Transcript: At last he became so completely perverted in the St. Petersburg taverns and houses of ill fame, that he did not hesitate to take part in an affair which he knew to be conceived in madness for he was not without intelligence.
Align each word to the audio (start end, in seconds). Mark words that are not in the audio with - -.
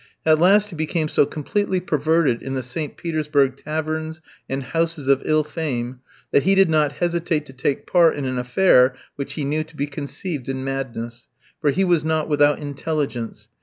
At 0.25 0.39
last 0.39 0.69
he 0.71 0.75
became 0.75 1.09
so 1.09 1.27
completely 1.27 1.79
perverted 1.79 2.41
in 2.41 2.55
the 2.55 2.63
St. 2.63 2.97
Petersburg 2.97 3.55
taverns 3.57 4.19
and 4.49 4.63
houses 4.63 5.07
of 5.07 5.21
ill 5.25 5.43
fame, 5.43 5.99
that 6.31 6.41
he 6.41 6.55
did 6.55 6.71
not 6.71 6.93
hesitate 6.93 7.45
to 7.45 7.53
take 7.53 7.85
part 7.85 8.15
in 8.15 8.25
an 8.25 8.39
affair 8.39 8.95
which 9.15 9.33
he 9.33 9.45
knew 9.45 9.63
to 9.63 9.75
be 9.75 9.85
conceived 9.85 10.49
in 10.49 10.63
madness 10.63 11.29
for 11.59 11.69
he 11.69 11.83
was 11.83 12.03
not 12.03 12.27
without 12.27 12.57
intelligence. 12.57 13.49